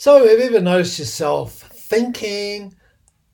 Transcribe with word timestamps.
So, 0.00 0.26
have 0.26 0.38
you 0.38 0.46
ever 0.46 0.62
noticed 0.62 0.98
yourself 0.98 1.52
thinking 1.60 2.74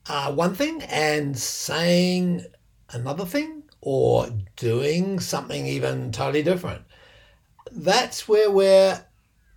uh, 0.08 0.32
one 0.32 0.56
thing 0.56 0.82
and 0.82 1.38
saying 1.38 2.44
another 2.90 3.24
thing 3.24 3.62
or 3.80 4.30
doing 4.56 5.20
something 5.20 5.64
even 5.64 6.10
totally 6.10 6.42
different? 6.42 6.82
That's 7.70 8.26
where 8.26 8.50
we're 8.50 9.00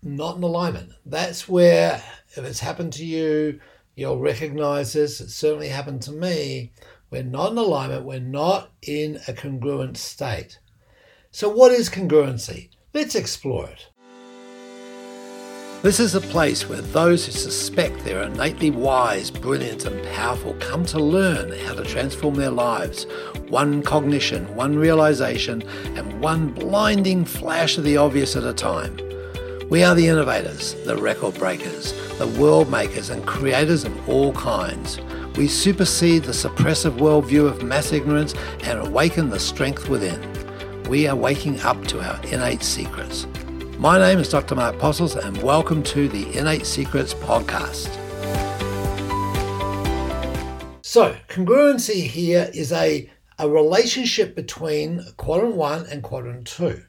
not 0.03 0.37
in 0.37 0.43
alignment. 0.43 0.91
That's 1.03 1.49
where, 1.49 2.03
if 2.37 2.45
it's 2.45 2.59
happened 2.59 2.93
to 2.93 3.05
you, 3.05 3.59
you'll 3.95 4.19
recognize 4.19 4.93
this. 4.93 5.19
It 5.19 5.31
certainly 5.31 5.69
happened 5.69 6.03
to 6.03 6.11
me. 6.11 6.73
We're 7.09 7.23
not 7.23 7.53
in 7.53 7.57
alignment. 7.57 8.05
We're 8.05 8.19
not 8.19 8.69
in 8.83 9.19
a 9.27 9.33
congruent 9.33 9.97
state. 9.97 10.59
So, 11.31 11.49
what 11.49 11.71
is 11.71 11.89
congruency? 11.89 12.69
Let's 12.93 13.15
explore 13.15 13.67
it. 13.67 13.88
This 15.81 16.01
is 16.01 16.13
a 16.13 16.19
place 16.19 16.67
where 16.67 16.81
those 16.81 17.25
who 17.25 17.31
suspect 17.31 18.03
they're 18.03 18.23
innately 18.23 18.69
wise, 18.69 19.31
brilliant, 19.31 19.85
and 19.85 20.05
powerful 20.07 20.53
come 20.59 20.83
to 20.87 20.99
learn 20.99 21.57
how 21.59 21.73
to 21.73 21.85
transform 21.85 22.35
their 22.35 22.51
lives, 22.51 23.05
one 23.47 23.81
cognition, 23.81 24.53
one 24.57 24.77
realization, 24.77 25.63
and 25.95 26.19
one 26.19 26.49
blinding 26.49 27.23
flash 27.23 27.77
of 27.77 27.85
the 27.85 27.95
obvious 27.95 28.35
at 28.35 28.43
a 28.43 28.51
time. 28.51 28.99
We 29.69 29.81
are 29.81 29.95
the 29.95 30.07
innovators, 30.07 30.73
the 30.83 30.97
record 30.97 31.35
breakers, 31.35 31.93
the 32.17 32.27
world 32.27 32.69
makers, 32.69 33.09
and 33.09 33.25
creators 33.25 33.85
of 33.85 34.09
all 34.09 34.33
kinds. 34.33 34.99
We 35.37 35.47
supersede 35.47 36.23
the 36.23 36.33
suppressive 36.33 36.97
worldview 36.97 37.47
of 37.47 37.63
mass 37.63 37.93
ignorance 37.93 38.33
and 38.63 38.79
awaken 38.79 39.29
the 39.29 39.39
strength 39.39 39.87
within. 39.87 40.19
We 40.89 41.07
are 41.07 41.15
waking 41.15 41.61
up 41.61 41.81
to 41.85 42.01
our 42.01 42.21
innate 42.25 42.63
secrets. 42.63 43.27
My 43.79 43.97
name 43.97 44.19
is 44.19 44.27
Dr. 44.27 44.55
Mark 44.55 44.77
Postles, 44.77 45.15
and 45.15 45.41
welcome 45.41 45.83
to 45.83 46.09
the 46.09 46.37
Innate 46.37 46.65
Secrets 46.65 47.13
podcast. 47.13 47.87
So, 50.81 51.15
congruency 51.29 52.05
here 52.05 52.51
is 52.53 52.73
a, 52.73 53.09
a 53.37 53.47
relationship 53.47 54.35
between 54.35 55.05
quadrant 55.15 55.55
one 55.55 55.85
and 55.85 56.03
quadrant 56.03 56.45
two. 56.45 56.83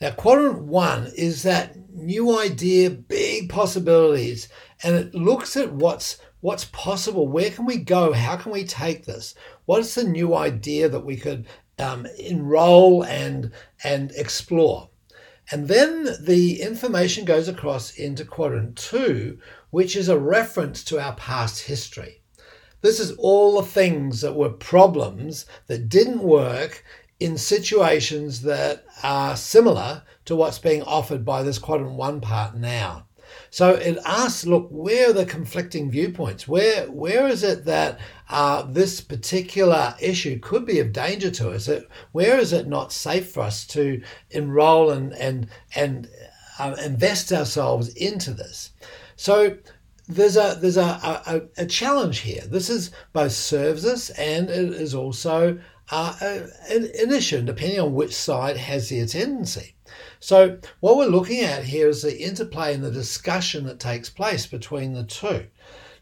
Now, 0.00 0.10
quadrant 0.10 0.62
one 0.62 1.12
is 1.16 1.44
that 1.44 1.76
new 1.94 2.40
idea, 2.40 2.90
big 2.90 3.48
possibilities, 3.48 4.48
and 4.82 4.96
it 4.96 5.14
looks 5.14 5.56
at 5.56 5.72
what's 5.72 6.18
what's 6.40 6.64
possible. 6.64 7.28
Where 7.28 7.52
can 7.52 7.66
we 7.66 7.76
go? 7.76 8.12
How 8.12 8.34
can 8.34 8.50
we 8.50 8.64
take 8.64 9.06
this? 9.06 9.36
What 9.66 9.78
is 9.78 9.94
the 9.94 10.02
new 10.02 10.34
idea 10.34 10.88
that 10.88 11.04
we 11.04 11.16
could 11.16 11.46
um, 11.78 12.04
enroll 12.18 13.04
and 13.04 13.52
and 13.84 14.10
explore? 14.16 14.89
And 15.52 15.66
then 15.66 16.16
the 16.20 16.62
information 16.62 17.24
goes 17.24 17.48
across 17.48 17.94
into 17.94 18.24
quadrant 18.24 18.76
two, 18.76 19.38
which 19.70 19.96
is 19.96 20.08
a 20.08 20.18
reference 20.18 20.84
to 20.84 21.00
our 21.00 21.14
past 21.14 21.62
history. 21.62 22.22
This 22.82 23.00
is 23.00 23.12
all 23.18 23.60
the 23.60 23.66
things 23.66 24.20
that 24.20 24.36
were 24.36 24.50
problems 24.50 25.46
that 25.66 25.88
didn't 25.88 26.22
work 26.22 26.84
in 27.18 27.36
situations 27.36 28.42
that 28.42 28.84
are 29.02 29.36
similar 29.36 30.02
to 30.24 30.36
what's 30.36 30.58
being 30.58 30.82
offered 30.82 31.24
by 31.24 31.42
this 31.42 31.58
quadrant 31.58 31.96
one 31.96 32.20
part 32.20 32.56
now. 32.56 33.06
So 33.50 33.74
it 33.74 33.98
asks, 34.04 34.46
look, 34.46 34.68
where 34.70 35.10
are 35.10 35.12
the 35.12 35.26
conflicting 35.26 35.90
viewpoints? 35.90 36.46
Where 36.46 36.90
where 36.90 37.26
is 37.26 37.42
it 37.42 37.64
that 37.64 37.98
uh, 38.28 38.62
this 38.62 39.00
particular 39.00 39.94
issue 40.00 40.38
could 40.38 40.66
be 40.66 40.78
of 40.78 40.92
danger 40.92 41.30
to 41.32 41.50
us? 41.50 41.68
It, 41.68 41.88
where 42.12 42.38
is 42.38 42.52
it 42.52 42.68
not 42.68 42.92
safe 42.92 43.32
for 43.32 43.40
us 43.40 43.66
to 43.68 44.02
enroll 44.30 44.90
and 44.90 45.12
and 45.14 45.48
and 45.74 46.08
uh, 46.58 46.76
invest 46.84 47.32
ourselves 47.32 47.88
into 47.90 48.32
this? 48.32 48.70
So 49.16 49.56
there's 50.08 50.36
a 50.36 50.58
there's 50.60 50.76
a, 50.76 50.82
a, 51.26 51.42
a, 51.62 51.66
challenge 51.66 52.18
here. 52.18 52.42
This 52.46 52.68
is 52.68 52.90
both 53.12 53.32
serves 53.32 53.84
us 53.84 54.10
and 54.10 54.50
it 54.50 54.72
is 54.72 54.94
also 54.94 55.58
uh, 55.90 56.46
an, 56.68 57.12
issue, 57.12 57.42
depending 57.42 57.80
on 57.80 57.94
which 57.94 58.14
side 58.14 58.56
has 58.56 58.88
the 58.88 59.00
ascendancy. 59.00 59.74
So, 60.20 60.58
what 60.80 60.96
we're 60.96 61.06
looking 61.06 61.40
at 61.40 61.64
here 61.64 61.88
is 61.88 62.02
the 62.02 62.22
interplay 62.22 62.74
and 62.74 62.84
the 62.84 62.90
discussion 62.90 63.64
that 63.64 63.80
takes 63.80 64.08
place 64.08 64.46
between 64.46 64.92
the 64.94 65.04
two. 65.04 65.46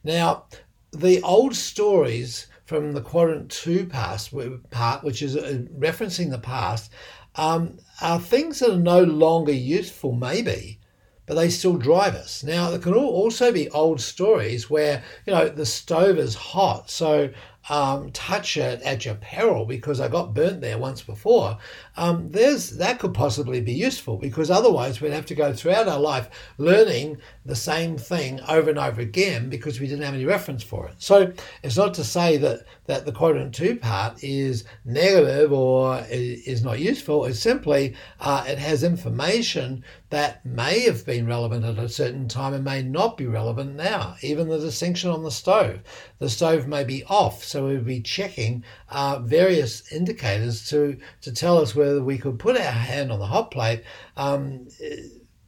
Now, 0.05 0.45
the 0.93 1.23
old 1.23 1.55
stories 1.55 2.47
from 2.67 2.93
the 2.93 3.01
quadrant 3.01 3.51
two 3.51 3.87
past 3.87 4.35
part, 4.71 5.03
which 5.03 5.23
is 5.23 5.37
uh, 5.37 5.63
referencing 5.79 6.31
the 6.31 6.39
past, 6.39 6.93
um, 7.37 7.79
are 8.03 8.21
things 8.21 8.59
that 8.59 8.71
are 8.73 8.79
no 8.79 9.03
longer 9.03 9.53
useful, 9.53 10.13
maybe, 10.13 10.81
but 11.25 11.35
they 11.35 11.49
still 11.49 11.77
drive 11.77 12.15
us. 12.15 12.43
Now, 12.43 12.71
there 12.71 12.79
can 12.79 12.95
also 12.95 13.53
be 13.53 13.71
old 13.71 14.01
stories 14.01 14.69
where, 14.69 15.03
you 15.27 15.33
know, 15.33 15.49
the 15.49 15.67
stove 15.67 16.19
is 16.19 16.35
hot, 16.35 16.91
so 16.91 17.31
um, 17.69 18.11
touch 18.13 18.57
it 18.57 18.81
at 18.83 19.05
your 19.05 19.17
peril 19.17 19.65
because 19.65 20.01
I 20.01 20.09
got 20.09 20.35
burnt 20.35 20.61
there 20.61 20.79
once 20.79 21.03
before, 21.03 21.59
um, 21.97 22.31
there's 22.31 22.71
that 22.79 22.99
could 22.99 23.15
possibly 23.15 23.61
be 23.61 23.73
useful 23.73 24.17
because 24.17 24.51
otherwise 24.51 25.01
we'd 25.01 25.13
have 25.13 25.27
to 25.27 25.35
go 25.35 25.53
throughout 25.53 25.89
our 25.89 26.01
life 26.01 26.29
learning 26.59 27.19
the 27.45 27.57
same 27.57 27.97
thing 27.97 28.41
over 28.49 28.71
and 28.71 28.79
over 28.79 29.01
again 29.01 29.49
because 29.49 29.81
we 29.81 29.87
didn't 29.87 30.05
have 30.05 30.15
any 30.15 30.25
reference 30.25 30.63
for 30.63 30.87
it. 30.89 30.95
So 30.99 31.33
it's 31.63 31.77
not 31.77 31.95
to 31.95 32.05
say 32.05 32.37
that 32.39 32.65
that 32.87 33.05
the 33.05 33.13
quadrant 33.13 33.55
two 33.55 33.77
part 33.77 34.23
is 34.25 34.65
negative 34.85 35.53
or 35.53 36.05
is 36.09 36.65
not 36.65 36.79
useful. 36.79 37.25
It's 37.27 37.41
simply 37.41 37.95
uh, 38.21 38.45
it 38.47 38.59
has 38.59 38.83
information 38.83 39.85
that 40.11 40.45
may 40.45 40.81
have 40.81 41.05
been 41.05 41.27
relevant 41.27 41.65
at 41.65 41.79
a 41.79 41.89
certain 41.89 42.29
time 42.29 42.55
and 42.55 42.65
may 42.65 42.83
not 42.83 43.17
be 43.17 43.27
relevant 43.27 43.75
now. 43.75 44.17
Even 44.23 44.49
the 44.49 44.59
distinction 44.59 45.11
on 45.11 45.23
the 45.23 45.31
stove, 45.31 45.81
the 46.19 46.31
stove 46.31 46.67
may 46.67 46.83
be 46.83 47.05
off. 47.05 47.45
So 47.45 47.58
so 47.59 47.67
we'd 47.67 47.85
be 47.85 48.01
checking 48.01 48.63
uh, 48.89 49.19
various 49.19 49.91
indicators 49.91 50.69
to, 50.69 50.97
to 51.23 51.33
tell 51.33 51.59
us 51.59 51.75
whether 51.75 52.01
we 52.01 52.17
could 52.17 52.39
put 52.39 52.57
our 52.57 52.71
hand 52.71 53.11
on 53.11 53.19
the 53.19 53.27
hot 53.27 53.51
plate. 53.51 53.83
Um, 54.17 54.69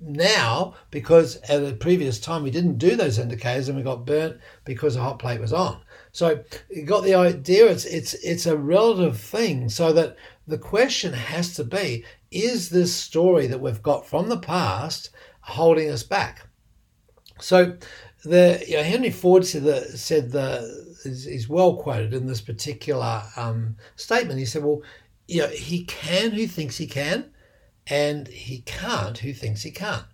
now, 0.01 0.75
because 0.91 1.37
at 1.49 1.63
a 1.63 1.73
previous 1.73 2.19
time 2.19 2.43
we 2.43 2.51
didn't 2.51 2.79
do 2.79 2.97
those 2.97 3.21
indicators 3.21 3.69
and 3.69 3.79
we 3.79 3.85
got 3.85 4.07
burnt 4.07 4.41
because 4.65 4.97
the 4.97 5.01
hot 5.01 5.21
plate 5.21 5.41
was 5.41 5.53
on. 5.53 5.81
So 6.11 6.43
you 6.69 6.83
got 6.83 7.05
the 7.05 7.15
idea. 7.15 7.69
It's 7.69 7.85
it's 7.85 8.15
it's 8.15 8.47
a 8.47 8.57
relative 8.57 9.17
thing. 9.17 9.69
So 9.69 9.93
that 9.93 10.17
the 10.49 10.59
question 10.59 11.13
has 11.13 11.55
to 11.55 11.63
be: 11.63 12.05
Is 12.33 12.71
this 12.71 12.93
story 12.93 13.47
that 13.47 13.61
we've 13.61 13.83
got 13.85 14.05
from 14.05 14.29
the 14.29 14.39
past 14.39 15.11
holding 15.43 15.89
us 15.89 16.03
back? 16.03 16.49
So 17.39 17.77
the 18.25 18.65
you 18.67 18.79
know, 18.79 18.83
Henry 18.83 19.11
Ford 19.11 19.47
said 19.47 19.63
the 19.63 19.83
said 19.97 20.33
the 20.33 20.90
is, 21.05 21.27
is 21.27 21.49
well 21.49 21.77
quoted 21.77 22.15
in 22.15 22.27
this 22.27 22.41
particular 22.41 23.23
um, 23.37 23.77
statement. 23.97 24.39
He 24.39 24.45
said, 24.45 24.65
"Well, 24.65 24.83
you 25.29 25.43
know, 25.43 25.49
he 25.49 25.85
can 25.85 26.33
who 26.33 26.47
thinks 26.47 26.77
he 26.77 26.87
can, 26.87 27.31
and 27.87 28.29
he 28.29 28.63
can't 28.63 29.19
who 29.19 29.33
thinks 29.33 29.63
he 29.63 29.71
can't." 29.71 30.07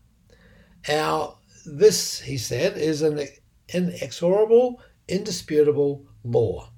Now, 0.88 1.38
this, 1.66 2.20
he 2.20 2.38
said, 2.38 2.78
is 2.78 3.02
an 3.02 3.26
inexorable, 3.68 4.80
indisputable 5.08 6.04
law. 6.24 6.70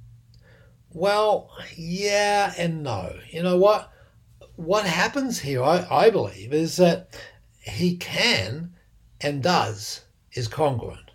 Well, 0.90 1.50
yeah 1.76 2.54
and 2.56 2.82
no. 2.82 3.14
You 3.30 3.42
know 3.42 3.58
what? 3.58 3.92
What 4.56 4.86
happens 4.86 5.40
here, 5.40 5.62
I, 5.62 5.86
I 5.90 6.10
believe, 6.10 6.52
is 6.52 6.76
that 6.78 7.16
he 7.60 7.96
can 7.96 8.74
and 9.20 9.42
does 9.42 10.04
is 10.32 10.48
congruent. 10.48 11.10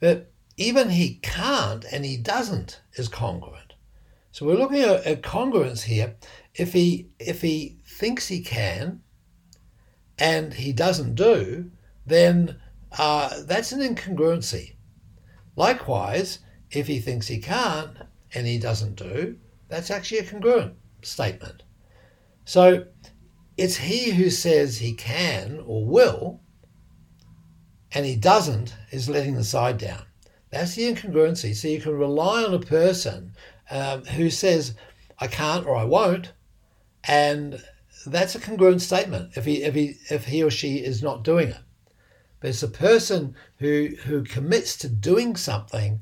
But 0.00 0.31
even 0.62 0.90
he 0.90 1.16
can't 1.22 1.84
and 1.90 2.04
he 2.04 2.16
doesn't 2.16 2.80
is 2.94 3.08
congruent. 3.08 3.74
So 4.30 4.46
we're 4.46 4.56
looking 4.56 4.80
at, 4.80 5.04
at 5.04 5.22
congruence 5.22 5.82
here. 5.82 6.16
If 6.54 6.72
he 6.72 7.08
if 7.18 7.42
he 7.42 7.78
thinks 7.86 8.28
he 8.28 8.40
can 8.40 9.02
and 10.18 10.54
he 10.54 10.72
doesn't 10.72 11.14
do, 11.14 11.70
then 12.06 12.60
uh, 12.98 13.42
that's 13.42 13.72
an 13.72 13.80
incongruency. 13.80 14.76
Likewise, 15.56 16.38
if 16.70 16.86
he 16.86 16.98
thinks 16.98 17.26
he 17.26 17.38
can't 17.38 17.96
and 18.34 18.46
he 18.46 18.58
doesn't 18.58 18.96
do, 18.96 19.36
that's 19.68 19.90
actually 19.90 20.18
a 20.18 20.24
congruent 20.24 20.74
statement. 21.02 21.62
So 22.44 22.86
it's 23.56 23.76
he 23.76 24.10
who 24.12 24.30
says 24.30 24.78
he 24.78 24.94
can 24.94 25.62
or 25.66 25.84
will, 25.84 26.40
and 27.92 28.06
he 28.06 28.16
doesn't, 28.16 28.74
is 28.90 29.08
letting 29.08 29.34
the 29.34 29.44
side 29.44 29.78
down. 29.78 30.04
That's 30.52 30.74
the 30.74 30.82
incongruency. 30.82 31.56
So 31.56 31.66
you 31.66 31.80
can 31.80 31.98
rely 31.98 32.44
on 32.44 32.52
a 32.52 32.58
person 32.60 33.32
um, 33.70 34.04
who 34.04 34.28
says, 34.28 34.74
I 35.18 35.26
can't 35.26 35.66
or 35.66 35.74
I 35.74 35.84
won't, 35.84 36.32
and 37.04 37.62
that's 38.06 38.34
a 38.34 38.40
congruent 38.40 38.82
statement 38.82 39.32
if 39.34 39.46
he, 39.46 39.62
if 39.62 39.74
he, 39.74 39.96
if 40.10 40.26
he 40.26 40.42
or 40.42 40.50
she 40.50 40.76
is 40.76 41.02
not 41.02 41.24
doing 41.24 41.48
it. 41.48 41.60
But 42.40 42.50
it's 42.50 42.62
a 42.62 42.68
person 42.68 43.34
who, 43.58 43.90
who 44.04 44.24
commits 44.24 44.76
to 44.78 44.88
doing 44.88 45.36
something 45.36 46.00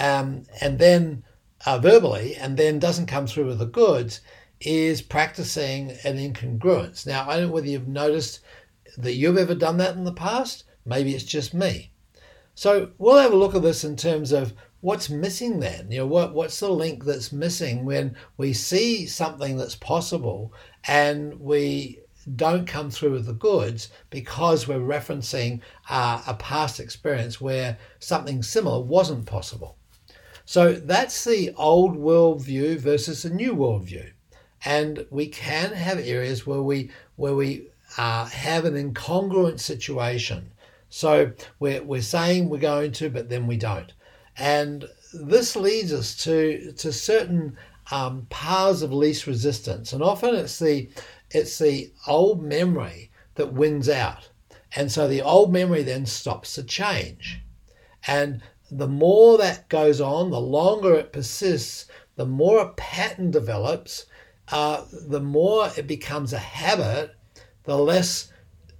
um, 0.00 0.46
and 0.60 0.78
then 0.78 1.22
uh, 1.64 1.78
verbally 1.78 2.34
and 2.34 2.56
then 2.56 2.80
doesn't 2.80 3.06
come 3.06 3.28
through 3.28 3.46
with 3.46 3.60
the 3.60 3.66
goods 3.66 4.20
is 4.60 5.00
practicing 5.00 5.92
an 6.02 6.16
incongruence. 6.16 7.06
Now, 7.06 7.28
I 7.28 7.36
don't 7.36 7.48
know 7.48 7.52
whether 7.52 7.68
you've 7.68 7.86
noticed 7.86 8.40
that 8.96 9.14
you've 9.14 9.38
ever 9.38 9.54
done 9.54 9.76
that 9.76 9.94
in 9.94 10.04
the 10.04 10.12
past. 10.12 10.64
Maybe 10.84 11.14
it's 11.14 11.24
just 11.24 11.54
me. 11.54 11.91
So 12.54 12.90
we'll 12.98 13.18
have 13.18 13.32
a 13.32 13.36
look 13.36 13.54
at 13.54 13.62
this 13.62 13.84
in 13.84 13.96
terms 13.96 14.32
of 14.32 14.52
what's 14.80 15.08
missing 15.08 15.60
then. 15.60 15.90
You 15.90 15.98
know, 15.98 16.06
what 16.06 16.34
what's 16.34 16.60
the 16.60 16.68
link 16.68 17.04
that's 17.04 17.32
missing 17.32 17.84
when 17.84 18.16
we 18.36 18.52
see 18.52 19.06
something 19.06 19.56
that's 19.56 19.76
possible 19.76 20.52
and 20.84 21.40
we 21.40 22.00
don't 22.36 22.66
come 22.66 22.90
through 22.90 23.12
with 23.12 23.26
the 23.26 23.32
goods 23.32 23.88
because 24.10 24.68
we're 24.68 24.78
referencing 24.78 25.60
uh, 25.88 26.22
a 26.26 26.34
past 26.34 26.78
experience 26.78 27.40
where 27.40 27.78
something 27.98 28.42
similar 28.42 28.80
wasn't 28.80 29.26
possible. 29.26 29.76
So 30.44 30.74
that's 30.74 31.24
the 31.24 31.52
old 31.56 31.96
world 31.96 32.42
view 32.42 32.78
versus 32.78 33.22
the 33.22 33.30
new 33.30 33.54
world 33.54 33.84
view. 33.84 34.12
And 34.64 35.06
we 35.10 35.26
can 35.28 35.72
have 35.72 35.98
areas 35.98 36.46
where 36.46 36.62
we 36.62 36.90
where 37.16 37.34
we 37.34 37.68
uh, 37.96 38.26
have 38.26 38.64
an 38.64 38.74
incongruent 38.74 39.60
situation. 39.60 40.52
So 40.94 41.32
we're, 41.58 41.82
we're 41.82 42.02
saying 42.02 42.50
we're 42.50 42.58
going 42.58 42.92
to, 42.92 43.08
but 43.08 43.30
then 43.30 43.46
we 43.46 43.56
don't. 43.56 43.90
And 44.36 44.84
this 45.14 45.56
leads 45.56 45.90
us 45.90 46.14
to, 46.24 46.72
to 46.72 46.92
certain 46.92 47.56
um, 47.90 48.26
paths 48.28 48.82
of 48.82 48.92
least 48.92 49.26
resistance. 49.26 49.94
And 49.94 50.02
often 50.02 50.34
it's 50.34 50.58
the, 50.58 50.90
it's 51.30 51.58
the 51.58 51.90
old 52.06 52.42
memory 52.42 53.10
that 53.36 53.54
wins 53.54 53.88
out. 53.88 54.28
And 54.76 54.92
so 54.92 55.08
the 55.08 55.22
old 55.22 55.50
memory 55.50 55.82
then 55.82 56.04
stops 56.04 56.56
the 56.56 56.62
change. 56.62 57.40
And 58.06 58.42
the 58.70 58.88
more 58.88 59.38
that 59.38 59.70
goes 59.70 59.98
on, 59.98 60.30
the 60.30 60.40
longer 60.40 60.92
it 60.92 61.10
persists, 61.10 61.86
the 62.16 62.26
more 62.26 62.60
a 62.60 62.72
pattern 62.74 63.30
develops, 63.30 64.04
uh, 64.48 64.84
the 65.08 65.20
more 65.20 65.70
it 65.74 65.86
becomes 65.86 66.34
a 66.34 66.38
habit, 66.38 67.14
the 67.64 67.78
less 67.78 68.30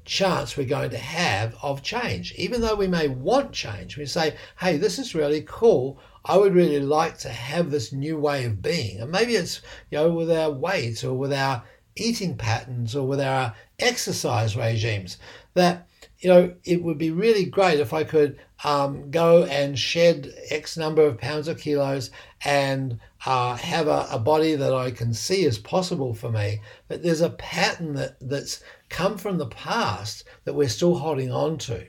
chance 0.04 0.56
we're 0.56 0.66
going 0.66 0.90
to 0.90 0.98
have 0.98 1.54
of 1.62 1.82
change. 1.82 2.34
Even 2.36 2.60
though 2.60 2.74
we 2.74 2.86
may 2.86 3.08
want 3.08 3.52
change, 3.52 3.96
we 3.96 4.06
say, 4.06 4.36
hey, 4.58 4.76
this 4.76 4.98
is 4.98 5.14
really 5.14 5.44
cool. 5.46 5.98
I 6.24 6.36
would 6.36 6.54
really 6.54 6.80
like 6.80 7.18
to 7.18 7.28
have 7.28 7.70
this 7.70 7.92
new 7.92 8.18
way 8.18 8.44
of 8.44 8.62
being. 8.62 9.00
And 9.00 9.10
maybe 9.10 9.34
it's, 9.34 9.60
you 9.90 9.98
know, 9.98 10.12
with 10.12 10.30
our 10.30 10.50
weight 10.50 11.02
or 11.04 11.14
with 11.14 11.32
our 11.32 11.64
eating 11.96 12.36
patterns 12.36 12.94
or 12.96 13.06
with 13.06 13.20
our 13.20 13.54
exercise 13.78 14.56
regimes 14.56 15.18
that, 15.54 15.88
you 16.20 16.28
know, 16.28 16.54
it 16.64 16.82
would 16.82 16.98
be 16.98 17.10
really 17.10 17.44
great 17.44 17.80
if 17.80 17.92
I 17.92 18.04
could 18.04 18.38
um, 18.64 19.10
go 19.10 19.44
and 19.44 19.78
shed 19.78 20.32
X 20.50 20.76
number 20.76 21.02
of 21.02 21.18
pounds 21.18 21.48
or 21.48 21.54
kilos 21.54 22.10
and 22.44 22.98
uh, 23.26 23.56
have 23.56 23.88
a, 23.88 24.06
a, 24.10 24.18
body 24.18 24.54
that 24.54 24.72
I 24.72 24.90
can 24.90 25.14
see 25.14 25.44
is 25.44 25.58
possible 25.58 26.14
for 26.14 26.30
me. 26.30 26.60
But 26.88 27.02
there's 27.02 27.20
a 27.20 27.30
pattern 27.30 27.94
that, 27.94 28.16
that's 28.20 28.62
come 28.88 29.18
from 29.18 29.38
the 29.38 29.46
past 29.46 30.24
that 30.44 30.54
we're 30.54 30.68
still 30.68 30.94
holding 30.94 31.32
on 31.32 31.58
to. 31.58 31.86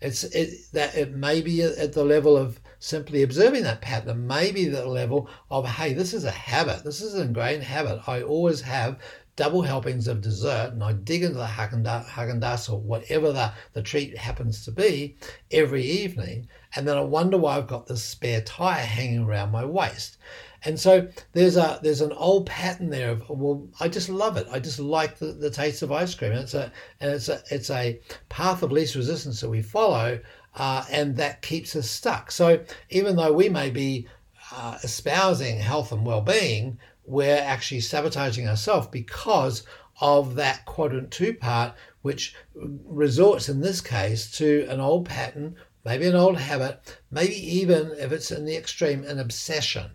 It's 0.00 0.24
it, 0.24 0.70
that 0.72 0.94
it 0.94 1.14
may 1.14 1.40
be 1.40 1.62
at 1.62 1.92
the 1.94 2.04
level 2.04 2.36
of 2.36 2.60
simply 2.78 3.22
observing 3.22 3.62
that 3.62 3.80
pattern, 3.80 4.26
maybe 4.26 4.66
the 4.66 4.86
level 4.86 5.28
of, 5.50 5.66
hey, 5.66 5.94
this 5.94 6.12
is 6.12 6.24
a 6.24 6.30
habit. 6.30 6.84
This 6.84 7.00
is 7.00 7.14
an 7.14 7.28
ingrained 7.28 7.62
habit. 7.62 8.06
I 8.06 8.22
always 8.22 8.60
have 8.60 8.98
double 9.36 9.62
helpings 9.62 10.08
of 10.08 10.20
dessert 10.22 10.72
and 10.72 10.82
I 10.82 10.92
dig 10.92 11.22
into 11.22 11.38
the 11.38 11.44
Haagen-Dazs 11.44 12.72
or 12.72 12.80
whatever 12.80 13.32
the, 13.32 13.52
the 13.74 13.82
treat 13.82 14.16
happens 14.16 14.64
to 14.64 14.72
be 14.72 15.16
every 15.50 15.84
evening. 15.84 16.48
And 16.74 16.88
then 16.88 16.96
I 16.96 17.02
wonder 17.02 17.36
why 17.36 17.56
I've 17.56 17.66
got 17.66 17.86
this 17.86 18.02
spare 18.02 18.40
tire 18.40 18.84
hanging 18.84 19.24
around 19.24 19.52
my 19.52 19.64
waist. 19.64 20.16
And 20.64 20.80
so 20.80 21.06
there's 21.32 21.56
a 21.56 21.78
there's 21.82 22.00
an 22.00 22.12
old 22.12 22.46
pattern 22.46 22.90
there 22.90 23.10
of 23.10 23.28
well 23.28 23.68
I 23.78 23.88
just 23.88 24.08
love 24.08 24.36
it 24.36 24.48
I 24.50 24.58
just 24.58 24.80
like 24.80 25.18
the, 25.18 25.26
the 25.26 25.50
taste 25.50 25.82
of 25.82 25.92
ice 25.92 26.14
cream 26.14 26.32
and 26.32 26.40
it's 26.40 26.54
a 26.54 26.72
and 26.98 27.12
it's 27.12 27.28
a 27.28 27.40
it's 27.50 27.70
a 27.70 28.00
path 28.30 28.62
of 28.62 28.72
least 28.72 28.96
resistance 28.96 29.40
that 29.42 29.50
we 29.50 29.62
follow 29.62 30.18
uh, 30.56 30.84
and 30.90 31.16
that 31.16 31.42
keeps 31.42 31.76
us 31.76 31.88
stuck. 31.88 32.30
So 32.30 32.64
even 32.90 33.16
though 33.16 33.32
we 33.32 33.48
may 33.48 33.70
be 33.70 34.08
uh, 34.50 34.78
espousing 34.82 35.58
health 35.58 35.92
and 35.92 36.04
well-being, 36.06 36.78
we're 37.06 37.36
actually 37.36 37.80
sabotaging 37.80 38.48
ourselves 38.48 38.88
because 38.88 39.62
of 40.00 40.34
that 40.34 40.64
quadrant 40.66 41.10
two 41.10 41.34
part, 41.34 41.74
which 42.02 42.34
resorts 42.54 43.48
in 43.48 43.60
this 43.60 43.80
case 43.80 44.30
to 44.32 44.66
an 44.68 44.80
old 44.80 45.06
pattern, 45.06 45.56
maybe 45.84 46.06
an 46.06 46.14
old 46.14 46.38
habit, 46.38 46.98
maybe 47.10 47.34
even 47.34 47.92
if 47.98 48.12
it's 48.12 48.30
in 48.30 48.44
the 48.44 48.56
extreme, 48.56 49.04
an 49.04 49.18
obsession. 49.18 49.90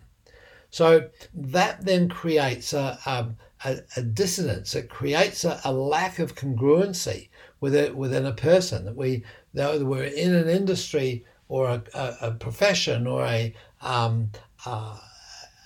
So 0.70 1.10
that 1.34 1.84
then 1.84 2.08
creates 2.08 2.72
a, 2.72 2.98
a, 3.64 3.76
a 3.96 4.02
dissonance. 4.02 4.74
It 4.74 4.88
creates 4.88 5.44
a, 5.44 5.60
a, 5.64 5.72
lack 5.72 6.18
of 6.18 6.34
congruency 6.34 7.28
within, 7.60 7.96
within 7.96 8.26
a 8.26 8.32
person 8.32 8.86
that 8.86 8.96
we 8.96 9.24
that 9.54 9.82
we're 9.82 10.04
in 10.04 10.34
an 10.34 10.48
industry 10.48 11.24
or 11.48 11.68
a, 11.68 11.82
a, 11.94 12.16
a 12.22 12.30
profession 12.32 13.06
or 13.06 13.24
a 13.24 13.54
um, 13.82 14.30
uh, 14.64 14.98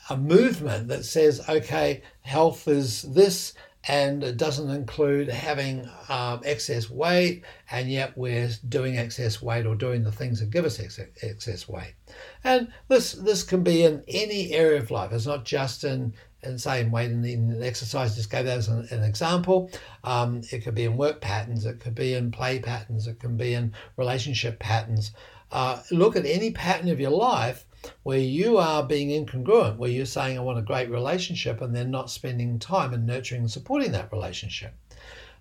a 0.09 0.17
movement 0.17 0.89
that 0.89 1.05
says, 1.05 1.41
okay, 1.49 2.03
health 2.23 2.69
is 2.69 3.03
this, 3.03 3.55
and 3.89 4.23
it 4.25 4.37
doesn't 4.37 4.71
include 4.71 5.29
having 5.29 5.89
um, 6.09 6.41
excess 6.45 6.91
weight, 6.91 7.45
and 7.71 7.89
yet 7.89 8.17
we're 8.17 8.51
doing 8.69 8.99
excess 8.99 9.41
weight 9.41 9.67
or 9.67 9.75
doing 9.75 10.03
the 10.03 10.13
things 10.13 10.41
that 10.41 10.51
give 10.51 10.65
us 10.65 10.81
ex- 10.81 11.01
excess 11.23 11.69
weight. 11.69 11.95
And 12.43 12.73
this 12.89 13.13
this 13.13 13.43
can 13.43 13.63
be 13.63 13.85
in 13.85 14.03
any 14.09 14.53
area 14.53 14.81
of 14.81 14.91
life. 14.91 15.13
It's 15.13 15.27
not 15.27 15.45
just 15.45 15.85
in 15.85 16.15
in 16.43 16.59
saying 16.59 16.91
weight 16.91 17.11
and 17.11 17.25
in 17.25 17.63
exercise. 17.63 18.17
Just 18.17 18.31
gave 18.31 18.45
that 18.47 18.59
as 18.59 18.69
an, 18.69 18.89
an 18.91 19.05
example. 19.05 19.71
Um, 20.05 20.43
it 20.51 20.61
could 20.65 20.75
be 20.75 20.85
in 20.85 20.97
work 20.97 21.21
patterns. 21.21 21.65
It 21.65 21.81
could 21.81 21.95
be 21.95 22.15
in 22.15 22.31
play 22.31 22.59
patterns. 22.59 23.07
It 23.07 23.21
can 23.21 23.37
be 23.37 23.55
in 23.55 23.73
relationship 23.97 24.59
patterns. 24.59 25.13
Uh, 25.53 25.81
look 25.93 26.17
at 26.17 26.27
any 26.27 26.51
pattern 26.51 26.89
of 26.89 26.99
your 26.99 27.11
life 27.11 27.65
where 28.03 28.19
you 28.19 28.59
are 28.59 28.83
being 28.83 29.09
incongruent, 29.09 29.77
where 29.77 29.91
you're 29.91 30.07
saying, 30.07 30.39
I 30.39 30.43
want 30.43 30.59
a 30.59 30.63
great 30.63 30.91
relationship, 30.91 31.61
and 31.61 31.75
then 31.75 31.91
not 31.91 32.11
spending 32.11 32.59
time 32.59 32.93
and 32.93 33.07
nurturing 33.07 33.43
and 33.43 33.51
supporting 33.51 33.93
that 33.93 34.13
relationship. 34.13 34.75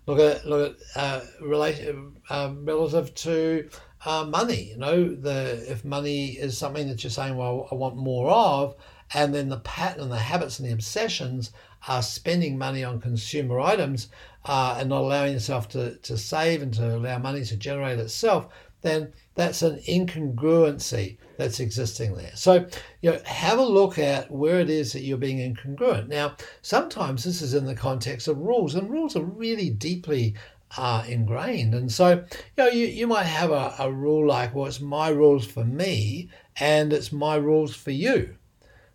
Look 0.06 0.20
at 0.20 0.46
look 0.46 0.76
at 0.94 1.02
uh, 1.02 1.20
relation, 1.40 2.16
uh, 2.30 2.52
relative 2.54 3.14
to 3.14 3.68
uh, 4.04 4.24
money. 4.24 4.70
You 4.70 4.78
know, 4.78 5.14
the 5.14 5.64
if 5.68 5.84
money 5.84 6.28
is 6.28 6.56
something 6.56 6.88
that 6.88 7.02
you're 7.02 7.10
saying, 7.10 7.36
well, 7.36 7.68
I 7.72 7.74
want 7.74 7.96
more 7.96 8.30
of, 8.30 8.76
and 9.14 9.34
then 9.34 9.48
the 9.48 9.58
pattern, 9.58 10.02
and 10.02 10.12
the 10.12 10.18
habits, 10.18 10.58
and 10.58 10.68
the 10.68 10.72
obsessions 10.72 11.52
are 11.88 12.02
spending 12.02 12.58
money 12.58 12.84
on 12.84 13.00
consumer 13.00 13.60
items 13.60 14.08
uh, 14.44 14.76
and 14.78 14.88
not 14.88 15.02
allowing 15.02 15.32
yourself 15.32 15.68
to, 15.68 15.96
to 15.96 16.16
save 16.16 16.62
and 16.62 16.74
to 16.74 16.96
allow 16.96 17.18
money 17.18 17.44
to 17.44 17.56
generate 17.56 17.98
itself, 17.98 18.48
then 18.86 19.12
that's 19.34 19.62
an 19.62 19.80
incongruency 19.88 21.18
that's 21.36 21.60
existing 21.60 22.14
there. 22.14 22.34
So, 22.34 22.66
you 23.02 23.10
know, 23.10 23.20
have 23.24 23.58
a 23.58 23.64
look 23.64 23.98
at 23.98 24.30
where 24.30 24.60
it 24.60 24.70
is 24.70 24.92
that 24.92 25.02
you're 25.02 25.18
being 25.18 25.38
incongruent. 25.38 26.08
Now, 26.08 26.36
sometimes 26.62 27.24
this 27.24 27.42
is 27.42 27.54
in 27.54 27.66
the 27.66 27.74
context 27.74 28.28
of 28.28 28.38
rules, 28.38 28.74
and 28.74 28.90
rules 28.90 29.16
are 29.16 29.24
really 29.24 29.70
deeply 29.70 30.34
uh, 30.76 31.04
ingrained. 31.06 31.74
And 31.74 31.90
so, 31.90 32.10
you 32.10 32.24
know, 32.56 32.68
you, 32.68 32.86
you 32.86 33.06
might 33.06 33.26
have 33.26 33.50
a, 33.50 33.74
a 33.78 33.92
rule 33.92 34.26
like, 34.26 34.54
well, 34.54 34.66
it's 34.66 34.80
my 34.80 35.08
rules 35.08 35.46
for 35.46 35.64
me 35.64 36.30
and 36.58 36.92
it's 36.92 37.12
my 37.12 37.36
rules 37.36 37.74
for 37.74 37.92
you. 37.92 38.36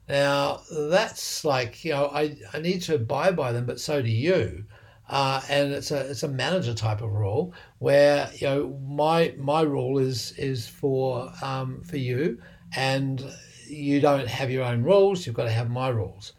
Now, 0.09 0.61
that's 0.69 1.45
like, 1.45 1.85
you 1.85 1.91
know, 1.91 2.07
I, 2.07 2.37
I 2.53 2.59
need 2.59 2.81
to 2.83 2.95
abide 2.95 3.35
by 3.35 3.51
them, 3.51 3.65
but 3.65 3.79
so 3.79 4.01
do 4.01 4.09
you. 4.09 4.65
Uh, 5.09 5.41
and 5.49 5.73
it's 5.73 5.91
a 5.91 6.09
it's 6.09 6.23
a 6.23 6.27
manager 6.27 6.73
type 6.73 7.01
of 7.01 7.11
role 7.11 7.53
where 7.79 8.29
you 8.35 8.47
know 8.47 8.79
my 8.87 9.33
my 9.37 9.61
rule 9.61 9.97
is 9.97 10.31
is 10.37 10.67
for 10.67 11.31
um, 11.41 11.81
for 11.83 11.97
you, 11.97 12.41
and 12.75 13.23
you 13.67 13.99
don't 13.99 14.27
have 14.27 14.49
your 14.51 14.63
own 14.63 14.83
rules. 14.83 15.25
You've 15.25 15.35
got 15.35 15.45
to 15.45 15.51
have 15.51 15.69
my 15.69 15.89
rules. 15.89 16.33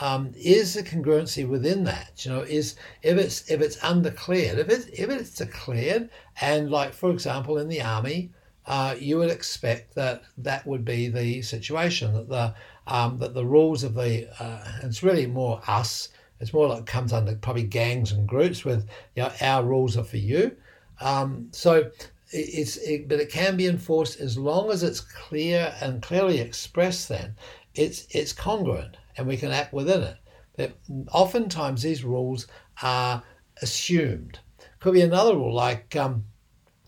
Um, 0.00 0.32
is 0.36 0.74
the 0.74 0.82
congruency 0.82 1.48
within 1.48 1.84
that? 1.84 2.24
You 2.24 2.32
know, 2.32 2.40
is 2.42 2.76
if 3.02 3.18
it's 3.18 3.50
if 3.50 3.60
it's 3.60 3.78
undeclared, 3.82 4.58
if 4.58 4.68
it 4.68 4.90
if 4.92 5.10
it's 5.10 5.30
declared, 5.30 6.10
and 6.40 6.70
like 6.70 6.92
for 6.92 7.10
example 7.10 7.58
in 7.58 7.68
the 7.68 7.82
army, 7.82 8.30
uh, 8.66 8.94
you 8.98 9.18
would 9.18 9.30
expect 9.30 9.94
that 9.94 10.22
that 10.36 10.66
would 10.66 10.84
be 10.84 11.08
the 11.08 11.42
situation 11.42 12.12
that 12.14 12.28
the 12.28 12.54
um, 12.86 13.18
that 13.18 13.34
the 13.34 13.46
rules 13.46 13.82
of 13.82 13.94
the 13.94 14.28
uh, 14.42 14.62
it's 14.82 15.02
really 15.02 15.26
more 15.26 15.60
us 15.66 16.10
it's 16.40 16.52
more 16.52 16.68
like 16.68 16.80
it 16.80 16.86
comes 16.86 17.12
under 17.12 17.34
probably 17.36 17.64
gangs 17.64 18.12
and 18.12 18.28
groups 18.28 18.64
with 18.64 18.88
you 19.14 19.22
know 19.22 19.32
our 19.40 19.64
rules 19.64 19.96
are 19.96 20.04
for 20.04 20.18
you. 20.18 20.56
Um, 21.00 21.48
so 21.52 21.90
it's 22.30 22.76
it, 22.78 23.08
but 23.08 23.20
it 23.20 23.30
can 23.30 23.56
be 23.56 23.66
enforced 23.66 24.20
as 24.20 24.36
long 24.36 24.70
as 24.70 24.82
it's 24.82 25.00
clear 25.00 25.74
and 25.80 26.02
clearly 26.02 26.38
expressed. 26.38 27.08
Then 27.08 27.34
it's 27.74 28.06
it's 28.10 28.32
congruent 28.32 28.96
and 29.16 29.26
we 29.26 29.36
can 29.36 29.50
act 29.50 29.72
within 29.72 30.02
it. 30.02 30.16
But 30.56 30.78
oftentimes 31.12 31.82
these 31.82 32.04
rules 32.04 32.46
are 32.82 33.22
assumed. 33.62 34.38
Could 34.80 34.94
be 34.94 35.00
another 35.00 35.34
rule 35.34 35.54
like 35.54 35.96
um, 35.96 36.24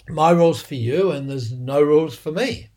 my 0.09 0.31
rules 0.31 0.63
for 0.63 0.75
you 0.75 1.11
and 1.11 1.29
there's 1.29 1.53
no 1.53 1.81
rules 1.83 2.17
for 2.17 2.33
me. 2.33 2.69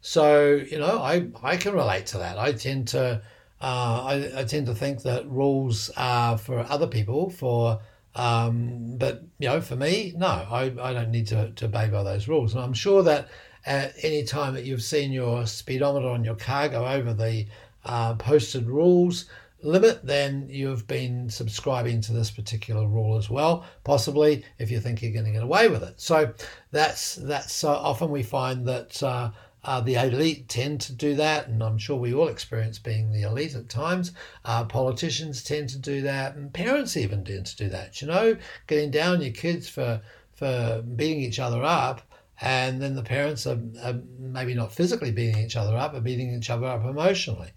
So 0.00 0.54
you 0.54 0.78
know 0.78 0.98
I 0.98 1.28
I 1.42 1.56
can 1.56 1.74
relate 1.74 2.06
to 2.06 2.18
that. 2.18 2.38
I 2.38 2.52
tend 2.52 2.88
to 2.88 3.22
uh, 3.60 4.02
I, 4.04 4.40
I, 4.40 4.44
tend 4.44 4.66
to 4.66 4.74
think 4.74 5.02
that 5.02 5.28
rules 5.28 5.90
are 5.96 6.36
for 6.36 6.58
other 6.68 6.86
people, 6.86 7.30
for 7.30 7.80
um, 8.14 8.96
but 8.98 9.22
you 9.38 9.48
know, 9.48 9.60
for 9.60 9.76
me, 9.76 10.12
no, 10.16 10.26
I, 10.26 10.74
I 10.80 10.92
don't 10.92 11.10
need 11.10 11.26
to, 11.28 11.50
to 11.50 11.64
obey 11.66 11.88
by 11.88 12.02
those 12.02 12.28
rules. 12.28 12.54
And 12.54 12.62
I'm 12.62 12.74
sure 12.74 13.02
that 13.02 13.28
at 13.64 13.94
any 14.02 14.24
time 14.24 14.54
that 14.54 14.64
you've 14.64 14.82
seen 14.82 15.10
your 15.10 15.46
speedometer 15.46 16.08
on 16.08 16.24
your 16.24 16.34
car 16.34 16.68
go 16.68 16.86
over 16.86 17.12
the 17.14 17.46
uh, 17.84 18.14
posted 18.14 18.66
rules 18.66 19.26
limit, 19.62 20.04
then 20.04 20.46
you've 20.48 20.86
been 20.86 21.28
subscribing 21.28 22.00
to 22.02 22.12
this 22.12 22.30
particular 22.30 22.86
rule 22.86 23.16
as 23.16 23.28
well, 23.28 23.64
possibly 23.84 24.44
if 24.58 24.70
you 24.70 24.80
think 24.80 25.02
you're 25.02 25.12
going 25.12 25.24
to 25.24 25.32
get 25.32 25.42
away 25.42 25.68
with 25.68 25.82
it. 25.82 26.00
So 26.00 26.32
that's 26.70 27.16
that's 27.16 27.64
uh, 27.64 27.76
often 27.78 28.10
we 28.10 28.22
find 28.22 28.66
that 28.66 29.02
uh, 29.02 29.30
uh, 29.66 29.80
the 29.80 29.96
elite 29.96 30.48
tend 30.48 30.80
to 30.80 30.92
do 30.92 31.16
that, 31.16 31.48
and 31.48 31.60
I'm 31.60 31.76
sure 31.76 31.96
we 31.96 32.14
all 32.14 32.28
experience 32.28 32.78
being 32.78 33.10
the 33.10 33.22
elite 33.22 33.56
at 33.56 33.68
times. 33.68 34.12
Uh, 34.44 34.64
politicians 34.64 35.42
tend 35.42 35.68
to 35.70 35.78
do 35.78 36.02
that, 36.02 36.36
and 36.36 36.54
parents 36.54 36.96
even 36.96 37.24
tend 37.24 37.46
to 37.46 37.56
do 37.56 37.68
that. 37.70 38.00
You 38.00 38.06
know, 38.06 38.36
getting 38.68 38.92
down 38.92 39.20
your 39.20 39.32
kids 39.32 39.68
for 39.68 40.00
for 40.34 40.84
beating 40.94 41.20
each 41.20 41.40
other 41.40 41.64
up, 41.64 42.02
and 42.40 42.80
then 42.80 42.94
the 42.94 43.02
parents 43.02 43.44
are, 43.44 43.58
are 43.82 44.00
maybe 44.20 44.54
not 44.54 44.72
physically 44.72 45.10
beating 45.10 45.38
each 45.38 45.56
other 45.56 45.76
up, 45.76 45.92
but 45.92 46.04
beating 46.04 46.32
each 46.32 46.48
other 46.48 46.66
up 46.66 46.84
emotionally. 46.84 47.50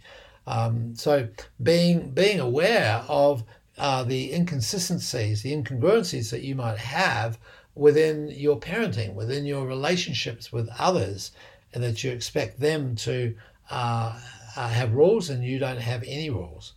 Um, 0.48 0.96
so 0.96 1.28
being 1.62 2.10
being 2.10 2.40
aware 2.40 3.04
of 3.08 3.44
uh, 3.78 4.04
the 4.04 4.34
inconsistencies, 4.34 5.44
the 5.44 5.54
incongruencies 5.54 6.32
that 6.32 6.42
you 6.42 6.56
might 6.56 6.80
have 6.80 7.38
within 7.76 8.30
your 8.30 8.60
parenting, 8.60 9.14
within 9.14 9.46
your 9.46 9.68
relationships 9.68 10.52
with 10.52 10.68
others, 10.80 11.32
and 11.74 11.84
that 11.84 12.04
you 12.04 12.12
expect 12.12 12.60
them 12.60 12.96
to 12.96 13.36
uh, 13.70 14.20
uh, 14.56 14.68
have 14.70 14.94
rules 14.94 15.30
and 15.30 15.44
you 15.44 15.60
don't 15.60 15.80
have 15.82 16.04
any 16.08 16.30
rules, 16.30 16.74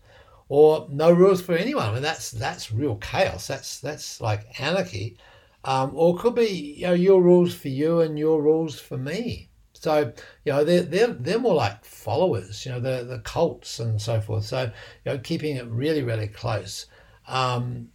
or 0.49 0.87
no 0.91 1.11
rules 1.11 1.41
for 1.41 1.55
anyone. 1.55 1.95
And 1.95 2.05
that's 2.05 2.31
that's 2.31 2.73
real 2.73 2.97
chaos. 2.97 3.47
That's 3.47 3.81
that's 3.81 4.21
like 4.21 4.61
anarchy. 4.61 5.17
Um, 5.65 5.93
or 5.95 6.17
it 6.17 6.21
could 6.21 6.35
be 6.35 6.77
you 6.79 6.87
know 6.87 6.93
your 6.93 7.23
rules 7.23 7.55
for 7.55 7.69
you 7.69 8.01
and 8.01 8.19
your 8.19 8.43
rules 8.43 8.79
for 8.79 8.99
me. 8.99 9.49
So, 9.75 10.13
you 10.45 10.53
know, 10.53 10.63
they're, 10.63 10.83
they're, 10.83 11.09
they're 11.09 11.39
more 11.41 11.57
like 11.57 11.85
followers, 11.85 12.65
you 12.65 12.71
know, 12.71 12.79
the, 12.79 13.03
the 13.03 13.19
cults 13.19 13.81
and 13.81 14.01
so 14.01 14.21
forth. 14.21 14.45
So, 14.45 14.71
you 15.05 15.13
know, 15.13 15.19
keeping 15.19 15.57
it 15.57 15.67
really, 15.67 16.05
really 16.05 16.29
close. 16.29 16.87
Um, 17.27 17.89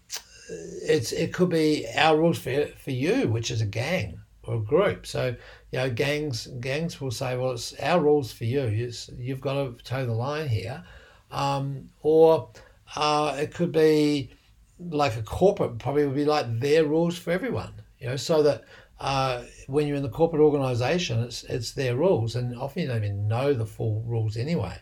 it's 0.50 1.14
It 1.14 1.34
could 1.34 1.48
be 1.48 1.86
our 1.96 2.18
rules 2.18 2.40
for, 2.40 2.66
for 2.78 2.92
you, 2.92 3.30
which 3.30 3.50
is 3.52 3.62
a 3.62 3.66
gang 3.66 4.20
or 4.48 4.62
group. 4.62 5.06
So, 5.06 5.36
you 5.72 5.80
know, 5.80 5.90
gangs 5.90 6.48
gangs 6.60 7.00
will 7.02 7.12
say, 7.12 7.38
well, 7.38 7.52
it's 7.52 7.74
our 7.80 8.00
rules 8.00 8.32
for 8.32 8.46
you. 8.46 8.62
It's, 8.62 9.10
you've 9.18 9.42
got 9.42 9.54
to 9.54 9.84
toe 9.84 10.06
the 10.06 10.14
line 10.14 10.48
here. 10.48 10.84
Um, 11.32 11.90
or 12.02 12.50
uh, 12.96 13.36
it 13.40 13.54
could 13.54 13.72
be 13.72 14.32
like 14.80 15.18
a 15.18 15.24
corporate, 15.24 15.80
probably 15.80 16.06
would 16.06 16.16
be 16.16 16.26
like 16.26 16.60
their 16.60 16.86
rules 16.86 17.18
for 17.18 17.32
everyone, 17.32 17.74
you 18.00 18.08
know, 18.08 18.16
so 18.16 18.44
that 18.44 18.64
uh, 19.00 19.44
when 19.68 19.88
you're 19.88 19.98
in 19.98 20.04
the 20.04 20.10
corporate 20.10 20.42
organization, 20.42 21.22
it's, 21.24 21.44
it's 21.46 21.74
their 21.74 21.96
rules, 21.96 22.36
and 22.36 22.58
often 22.58 22.84
you 22.84 22.88
don't 22.88 23.04
even 23.04 23.28
know 23.28 23.54
the 23.54 23.66
full 23.66 24.04
rules 24.06 24.38
anyway. 24.38 24.78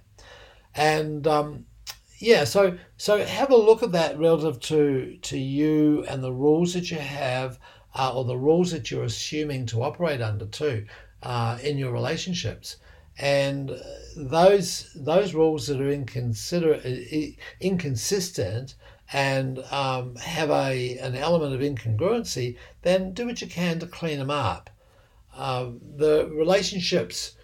And 0.73 1.25
um, 1.27 1.65
yeah, 2.19 2.43
so 2.43 2.77
so 2.97 3.23
have 3.23 3.51
a 3.51 3.55
look 3.55 3.83
at 3.83 3.91
that 3.91 4.17
relative 4.17 4.59
to 4.61 5.17
to 5.21 5.37
you 5.37 6.05
and 6.07 6.23
the 6.23 6.33
rules 6.33 6.73
that 6.73 6.91
you 6.91 6.97
have, 6.97 7.59
uh, 7.95 8.13
or 8.13 8.25
the 8.25 8.37
rules 8.37 8.71
that 8.71 8.91
you're 8.91 9.05
assuming 9.05 9.65
to 9.67 9.81
operate 9.81 10.21
under 10.21 10.45
too, 10.45 10.85
uh, 11.23 11.57
in 11.63 11.77
your 11.77 11.91
relationships. 11.91 12.77
And 13.17 13.71
those 14.17 14.91
those 14.93 15.33
rules 15.33 15.67
that 15.67 15.79
are 15.79 15.89
inconsistent 17.61 18.75
and 19.13 19.59
um, 19.71 20.15
have 20.17 20.49
a 20.49 20.97
an 20.97 21.15
element 21.15 21.55
of 21.55 21.61
incongruency, 21.61 22.57
then 22.81 23.13
do 23.13 23.25
what 23.25 23.41
you 23.41 23.47
can 23.47 23.79
to 23.79 23.87
clean 23.87 24.19
them 24.19 24.29
up. 24.29 24.69
Uh, 25.33 25.71
the 25.95 26.29
relationships 26.33 27.35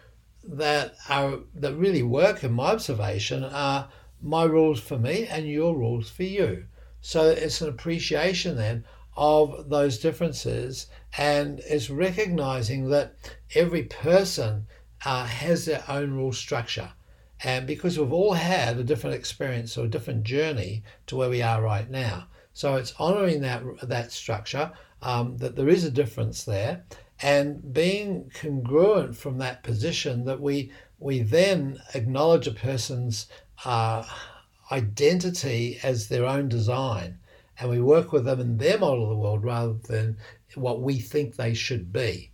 that 0.43 0.95
are 1.07 1.39
that 1.55 1.75
really 1.75 2.03
work 2.03 2.43
in 2.43 2.51
my 2.51 2.71
observation 2.71 3.45
are 3.45 3.89
my 4.21 4.43
rules 4.43 4.79
for 4.79 4.97
me 4.97 5.25
and 5.27 5.47
your 5.47 5.77
rules 5.77 6.09
for 6.09 6.23
you. 6.23 6.65
So 6.99 7.29
it's 7.29 7.61
an 7.61 7.69
appreciation 7.69 8.57
then 8.57 8.83
of 9.15 9.69
those 9.69 9.99
differences 9.99 10.87
and 11.17 11.59
it's 11.67 11.89
recognizing 11.89 12.89
that 12.89 13.15
every 13.53 13.83
person 13.83 14.65
uh, 15.05 15.25
has 15.25 15.65
their 15.65 15.83
own 15.87 16.11
rule 16.11 16.31
structure. 16.31 16.91
And 17.43 17.65
because 17.65 17.97
we've 17.97 18.13
all 18.13 18.33
had 18.33 18.77
a 18.77 18.83
different 18.83 19.15
experience 19.15 19.77
or 19.77 19.85
a 19.85 19.89
different 19.89 20.23
journey 20.23 20.83
to 21.07 21.15
where 21.15 21.29
we 21.29 21.41
are 21.41 21.61
right 21.61 21.89
now. 21.89 22.27
So 22.53 22.75
it's 22.75 22.93
honoring 22.99 23.41
that, 23.41 23.63
that 23.83 24.11
structure, 24.11 24.71
um, 25.01 25.37
that 25.37 25.55
there 25.55 25.69
is 25.69 25.83
a 25.83 25.91
difference 25.91 26.43
there, 26.43 26.83
and 27.21 27.73
being 27.73 28.31
congruent 28.33 29.15
from 29.15 29.37
that 29.39 29.63
position 29.63 30.25
that 30.25 30.39
we, 30.39 30.71
we 30.99 31.21
then 31.21 31.81
acknowledge 31.93 32.47
a 32.47 32.51
person's 32.51 33.27
uh, 33.65 34.05
identity 34.71 35.79
as 35.83 36.07
their 36.07 36.25
own 36.25 36.47
design. 36.47 37.17
And 37.61 37.69
we 37.69 37.79
work 37.79 38.11
with 38.11 38.25
them 38.25 38.39
in 38.39 38.57
their 38.57 38.79
model 38.79 39.03
of 39.03 39.09
the 39.11 39.15
world 39.15 39.43
rather 39.43 39.73
than 39.87 40.17
what 40.55 40.81
we 40.81 40.99
think 40.99 41.35
they 41.35 41.53
should 41.53 41.93
be. 41.93 42.31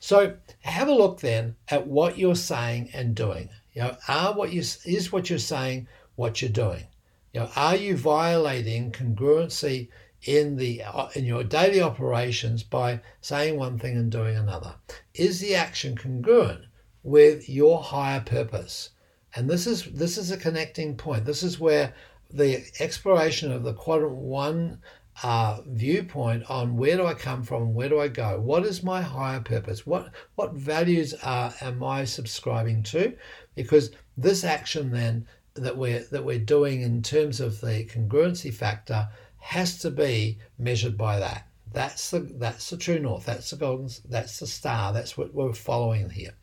So 0.00 0.34
have 0.62 0.88
a 0.88 0.92
look 0.94 1.20
then 1.20 1.54
at 1.68 1.86
what 1.86 2.18
you're 2.18 2.34
saying 2.34 2.90
and 2.92 3.14
doing. 3.14 3.48
You 3.74 3.82
know, 3.82 3.96
are 4.08 4.34
what 4.34 4.52
you 4.52 4.58
is 4.60 5.12
what 5.12 5.30
you're 5.30 5.38
saying 5.38 5.86
what 6.16 6.42
you're 6.42 6.50
doing? 6.50 6.88
You 7.32 7.42
know, 7.42 7.50
are 7.54 7.76
you 7.76 7.96
violating 7.96 8.90
congruency 8.90 9.88
in 10.22 10.56
the 10.56 10.82
uh, 10.82 11.10
in 11.14 11.26
your 11.26 11.44
daily 11.44 11.80
operations 11.80 12.64
by 12.64 13.02
saying 13.20 13.56
one 13.56 13.78
thing 13.78 13.96
and 13.96 14.10
doing 14.10 14.36
another? 14.36 14.74
Is 15.14 15.38
the 15.38 15.54
action 15.54 15.96
congruent 15.96 16.64
with 17.04 17.48
your 17.48 17.80
higher 17.80 18.20
purpose? 18.20 18.90
And 19.36 19.48
this 19.48 19.68
is 19.68 19.84
this 19.84 20.18
is 20.18 20.32
a 20.32 20.36
connecting 20.36 20.96
point. 20.96 21.24
This 21.24 21.44
is 21.44 21.60
where 21.60 21.94
the 22.32 22.64
exploration 22.78 23.52
of 23.52 23.62
the 23.62 23.74
quadrant 23.74 24.16
one 24.16 24.80
uh, 25.22 25.60
viewpoint 25.66 26.48
on 26.48 26.76
where 26.76 26.96
do 26.96 27.06
I 27.06 27.14
come 27.14 27.42
from, 27.42 27.74
where 27.74 27.88
do 27.88 28.00
I 28.00 28.08
go, 28.08 28.40
what 28.40 28.64
is 28.64 28.82
my 28.82 29.02
higher 29.02 29.40
purpose, 29.40 29.86
what 29.86 30.12
what 30.36 30.54
values 30.54 31.14
are 31.22 31.52
am 31.60 31.82
I 31.82 32.04
subscribing 32.04 32.82
to, 32.84 33.14
because 33.54 33.90
this 34.16 34.44
action 34.44 34.90
then 34.90 35.26
that 35.54 35.76
we're 35.76 36.04
that 36.10 36.24
we're 36.24 36.38
doing 36.38 36.80
in 36.82 37.02
terms 37.02 37.40
of 37.40 37.60
the 37.60 37.84
congruency 37.86 38.52
factor 38.54 39.08
has 39.38 39.78
to 39.80 39.90
be 39.90 40.38
measured 40.58 40.96
by 40.96 41.18
that. 41.18 41.46
That's 41.72 42.10
the 42.10 42.20
that's 42.20 42.70
the 42.70 42.76
true 42.76 42.98
north. 42.98 43.26
That's 43.26 43.50
the 43.50 43.56
golden. 43.56 43.88
That's 44.08 44.40
the 44.40 44.46
star. 44.46 44.92
That's 44.92 45.16
what 45.16 45.32
we're 45.32 45.52
following 45.52 46.10
here. 46.10 46.34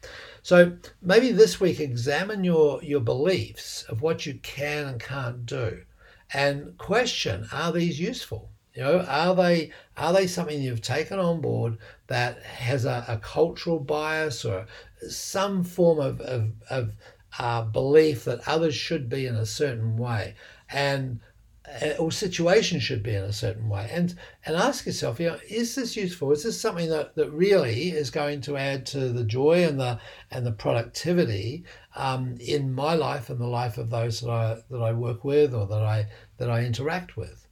So 0.42 0.78
maybe 1.02 1.32
this 1.32 1.60
week 1.60 1.80
examine 1.80 2.44
your 2.44 2.82
your 2.84 3.02
beliefs 3.02 3.84
of 3.84 4.02
what 4.02 4.26
you 4.26 4.36
can 4.36 4.86
and 4.86 5.00
can't 5.02 5.46
do, 5.46 5.84
and 6.34 6.78
question: 6.78 7.48
Are 7.52 7.72
these 7.72 8.00
useful? 8.00 8.52
You 8.74 8.84
know, 8.84 9.00
are 9.02 9.36
they 9.36 9.72
are 9.98 10.14
they 10.14 10.28
something 10.28 10.62
you've 10.62 10.82
taken 10.82 11.20
on 11.20 11.42
board 11.42 11.78
that 12.08 12.44
has 12.44 12.86
a, 12.86 13.04
a 13.08 13.18
cultural 13.18 13.80
bias 13.80 14.46
or 14.46 14.68
some 15.10 15.64
form 15.64 16.00
of 16.00 16.22
of, 16.22 16.52
of 16.70 16.94
uh, 17.40 17.64
belief 17.64 18.24
that 18.26 18.48
others 18.48 18.76
should 18.76 19.10
be 19.10 19.26
in 19.26 19.36
a 19.36 19.46
certain 19.46 19.98
way, 19.98 20.36
and 20.70 21.20
or 22.00 22.12
situation 22.12 22.80
should 22.80 23.04
be 23.04 23.14
in 23.14 23.24
a 23.24 23.34
certain 23.34 23.68
way, 23.68 23.90
and 23.92 24.16
and 24.46 24.56
ask 24.56 24.86
yourself, 24.86 25.20
you 25.20 25.28
know, 25.28 25.40
is 25.50 25.76
this 25.76 25.98
useful? 25.98 26.32
Is 26.32 26.44
this 26.44 26.60
something 26.60 26.90
that, 26.90 27.16
that 27.16 27.30
really 27.32 27.90
is 27.90 28.10
going 28.10 28.42
to 28.42 28.56
add 28.56 28.86
to 28.88 29.10
the 29.10 29.26
joy 29.26 29.66
and 29.66 29.80
the 29.80 30.00
and 30.32 30.46
the 30.46 30.54
productivity 30.54 31.66
um, 31.96 32.38
in 32.40 32.74
my 32.74 32.96
life 32.96 33.30
and 33.30 33.40
the 33.40 33.48
life 33.48 33.78
of 33.78 33.90
those 33.90 34.22
that 34.22 34.30
I 34.30 34.58
that 34.70 34.82
I 34.82 34.94
work 34.94 35.26
with 35.26 35.54
or 35.54 35.68
that 35.68 35.84
I 35.84 36.08
that 36.38 36.50
I 36.50 36.64
interact 36.64 37.18
with? 37.18 37.48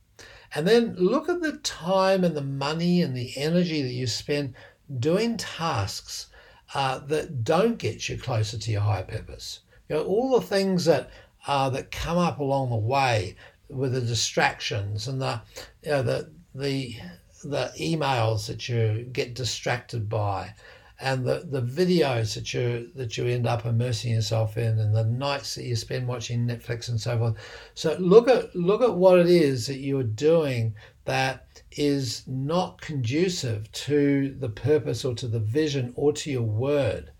And 0.53 0.65
then 0.65 0.95
look 0.95 1.27
at 1.27 1.41
the 1.41 1.57
time 1.57 2.23
and 2.23 2.37
the 2.37 2.41
money 2.41 3.01
and 3.01 3.15
the 3.15 3.33
energy 3.35 3.81
that 3.81 3.91
you 3.91 4.07
spend 4.07 4.53
doing 4.99 5.35
tasks 5.35 6.27
uh, 6.73 6.99
that 6.99 7.43
don't 7.43 7.77
get 7.77 8.07
you 8.07 8.17
closer 8.17 8.57
to 8.57 8.71
your 8.71 8.81
higher 8.81 9.03
purpose. 9.03 9.59
You 9.89 9.97
know, 9.97 10.03
all 10.05 10.39
the 10.39 10.45
things 10.45 10.85
that 10.85 11.11
uh, 11.47 11.69
that 11.71 11.91
come 11.91 12.17
up 12.17 12.39
along 12.39 12.69
the 12.69 12.75
way 12.77 13.35
with 13.69 13.93
the 13.93 14.01
distractions 14.01 15.07
and 15.07 15.21
the 15.21 15.41
you 15.83 15.91
know, 15.91 16.03
the 16.03 16.31
the 16.53 16.95
the 17.43 17.71
emails 17.79 18.47
that 18.47 18.67
you 18.67 19.07
get 19.11 19.35
distracted 19.35 20.09
by 20.09 20.53
and 20.99 21.25
the, 21.25 21.45
the 21.51 21.61
videos 21.61 22.35
that 22.35 22.53
you 22.53 22.89
that 22.95 23.17
you 23.17 23.25
end 23.25 23.45
up 23.45 23.65
immersing 23.65 24.13
yourself 24.13 24.57
in 24.57 24.79
and 24.79 24.95
the 24.95 25.03
nights 25.03 25.55
that 25.55 25.65
you 25.65 25.75
spend 25.75 26.07
watching 26.07 26.47
Netflix 26.47 26.87
and 26.87 26.99
so 26.99 27.17
forth. 27.17 27.35
So 27.73 27.97
look 27.99 28.29
at 28.29 28.55
look 28.55 28.81
at 28.81 28.95
what 28.95 29.19
it 29.19 29.27
is 29.27 29.67
that 29.67 29.79
you're 29.79 30.03
doing 30.03 30.75
that 31.03 31.61
is 31.71 32.23
not 32.27 32.79
conducive 32.79 33.69
to 33.71 34.35
the 34.39 34.49
purpose 34.49 35.03
or 35.03 35.13
to 35.15 35.27
the 35.27 35.39
vision 35.39 35.91
or 35.95 36.13
to 36.13 36.31
your 36.31 36.43
word. 36.43 37.11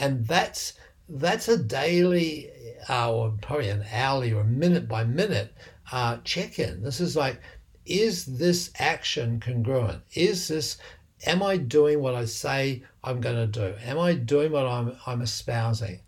And 0.00 0.26
that's 0.26 0.74
that's 1.08 1.48
a 1.48 1.62
daily 1.62 2.50
uh, 2.88 3.12
or 3.12 3.34
probably 3.40 3.68
an 3.68 3.84
hourly 3.92 4.32
or 4.32 4.40
a 4.40 4.46
minute 4.46 4.88
by 4.88 5.04
minute 5.04 5.54
uh, 5.92 6.16
check 6.24 6.58
in. 6.58 6.82
This 6.82 7.00
is 7.00 7.14
like, 7.16 7.40
is 7.86 8.24
this 8.24 8.70
action 8.78 9.38
congruent? 9.38 10.02
Is 10.14 10.48
this 10.48 10.78
am 11.26 11.42
I 11.42 11.56
doing 11.56 12.00
what 12.00 12.14
I 12.14 12.24
say 12.24 12.82
I'm 13.04 13.20
going 13.20 13.36
to 13.36 13.46
do? 13.46 13.74
Am 13.84 13.98
I 13.98 14.14
doing 14.14 14.52
what 14.52 14.66
I'm, 14.66 14.96
I'm 15.06 15.22
espousing? 15.22 16.00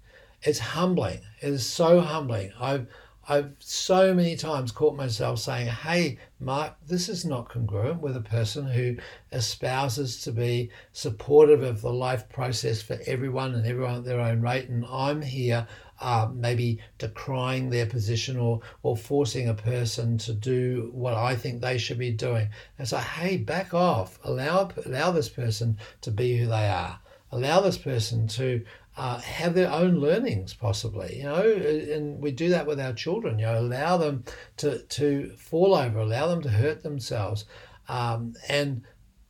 It's 0.42 0.58
humbling. 0.58 1.20
It 1.40 1.48
is 1.50 1.66
so 1.66 2.00
humbling. 2.00 2.52
I've, 2.60 2.86
I've 3.26 3.52
so 3.58 4.12
many 4.12 4.36
times 4.36 4.72
caught 4.72 4.96
myself 4.96 5.38
saying, 5.38 5.68
Hey, 5.68 6.18
Mark, 6.40 6.74
this 6.86 7.08
is 7.08 7.24
not 7.24 7.48
congruent 7.48 8.02
with 8.02 8.16
a 8.16 8.20
person 8.20 8.66
who 8.66 8.96
espouses 9.32 10.20
to 10.22 10.32
be 10.32 10.70
supportive 10.92 11.62
of 11.62 11.80
the 11.80 11.92
life 11.92 12.28
process 12.28 12.82
for 12.82 12.98
everyone 13.06 13.54
and 13.54 13.66
everyone 13.66 13.96
at 13.96 14.04
their 14.04 14.20
own 14.20 14.42
rate. 14.42 14.68
And 14.68 14.84
I'm 14.86 15.22
here 15.22 15.66
uh, 16.00 16.28
maybe 16.32 16.80
decrying 16.98 17.70
their 17.70 17.86
position 17.86 18.36
or, 18.36 18.60
or 18.82 18.96
forcing 18.96 19.48
a 19.48 19.54
person 19.54 20.18
to 20.18 20.32
do 20.32 20.90
what 20.92 21.14
I 21.14 21.36
think 21.36 21.60
they 21.60 21.78
should 21.78 21.98
be 21.98 22.10
doing. 22.10 22.48
And 22.78 22.86
so, 22.86 22.98
hey, 22.98 23.36
back 23.36 23.74
off. 23.74 24.18
Allow, 24.24 24.70
allow 24.84 25.10
this 25.10 25.28
person 25.28 25.78
to 26.02 26.10
be 26.10 26.36
who 26.36 26.46
they 26.46 26.68
are. 26.68 26.98
Allow 27.30 27.60
this 27.60 27.78
person 27.78 28.28
to 28.28 28.64
uh, 28.96 29.18
have 29.20 29.54
their 29.54 29.70
own 29.72 29.96
learnings 29.96 30.54
possibly 30.54 31.16
you 31.16 31.24
know 31.24 31.42
and 31.42 32.20
we 32.20 32.30
do 32.30 32.50
that 32.50 32.64
with 32.64 32.78
our 32.78 32.92
children 32.92 33.40
you 33.40 33.44
know 33.44 33.58
allow 33.58 33.96
them 33.96 34.22
to 34.56 34.78
to 34.84 35.32
fall 35.36 35.74
over 35.74 35.98
allow 35.98 36.28
them 36.28 36.40
to 36.40 36.48
hurt 36.48 36.84
themselves 36.84 37.44
um, 37.88 38.34
and 38.48 38.82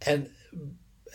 and 0.05 0.29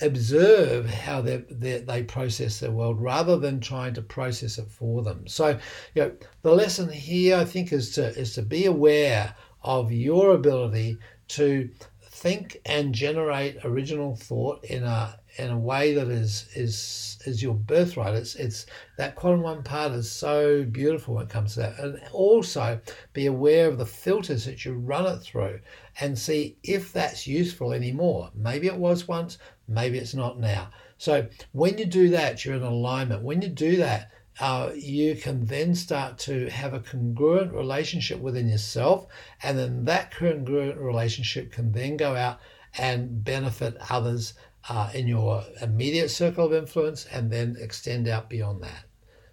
observe 0.02 0.90
how 0.90 1.22
they, 1.22 1.38
they, 1.50 1.80
they 1.80 2.04
process 2.04 2.60
their 2.60 2.72
world 2.72 3.02
rather 3.02 3.38
than 3.38 3.60
trying 3.60 3.94
to 3.94 4.02
process 4.02 4.58
it 4.58 4.70
for 4.70 5.04
them 5.04 5.28
so 5.28 5.58
you 5.96 6.02
know 6.02 6.12
the 6.42 6.54
lesson 6.54 6.90
here 6.90 7.38
i 7.38 7.46
think 7.46 7.72
is 7.74 7.92
to 7.92 8.08
is 8.18 8.34
to 8.34 8.42
be 8.42 8.66
aware 8.66 9.36
of 9.62 9.92
your 9.92 10.32
ability 10.32 10.98
to 11.28 11.70
think 12.02 12.58
and 12.66 12.94
generate 12.94 13.64
original 13.64 14.16
thought 14.16 14.64
in 14.66 14.84
a 14.84 15.20
in 15.38 15.52
a 15.52 15.58
way 15.58 15.94
that 15.94 16.10
is 16.10 16.48
is 16.54 17.18
is 17.26 17.42
your 17.42 17.54
birthright. 17.54 18.14
It's 18.14 18.36
it's 18.36 18.66
that 18.98 19.16
quadrant 19.16 19.44
one 19.44 19.64
part 19.64 19.94
is 19.94 20.12
so 20.12 20.64
beautiful 20.64 21.16
when 21.16 21.26
it 21.26 21.30
comes 21.30 21.54
to 21.54 21.62
that. 21.62 21.80
And 21.80 22.02
also 22.12 22.82
be 23.14 23.26
aware 23.28 23.70
of 23.70 23.78
the 23.78 23.86
filters 23.86 24.46
that 24.46 24.66
you 24.66 24.74
run 24.74 25.06
it 25.06 25.20
through 25.20 25.62
and 26.02 26.18
see 26.18 26.58
if 26.64 26.92
that's 26.92 27.26
useful 27.26 27.72
anymore. 27.72 28.32
Maybe 28.36 28.68
it 28.68 28.76
was 28.76 29.08
once, 29.08 29.38
maybe 29.70 29.98
it's 29.98 30.14
not 30.14 30.40
now. 30.40 30.70
So 30.98 31.28
when 31.54 31.78
you 31.78 31.86
do 31.86 32.10
that, 32.10 32.44
you're 32.44 32.56
in 32.56 32.64
alignment. 32.64 33.24
When 33.24 33.42
you 33.42 33.50
do 33.50 33.78
that, 33.78 34.12
uh, 34.40 34.72
you 34.76 35.16
can 35.16 35.46
then 35.46 35.76
start 35.76 36.18
to 36.20 36.50
have 36.50 36.74
a 36.74 36.80
congruent 36.80 37.52
relationship 37.54 38.20
within 38.20 38.48
yourself, 38.48 39.08
and 39.44 39.58
then 39.58 39.86
that 39.86 40.12
congruent 40.12 40.78
relationship 40.78 41.52
can 41.52 41.72
then 41.72 41.98
go 41.98 42.16
out 42.16 42.40
and 42.78 43.24
benefit 43.24 43.76
others 43.90 44.34
uh, 44.70 44.90
in 44.94 45.08
your 45.08 45.44
immediate 45.62 46.10
circle 46.10 46.46
of 46.46 46.54
influence 46.54 47.06
and 47.06 47.32
then 47.32 47.56
extend 47.60 48.08
out 48.08 48.30
beyond 48.30 48.62
that. 48.64 48.86